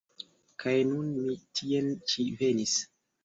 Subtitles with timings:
[0.63, 2.75] Kaj nun mi tien ĉi venis.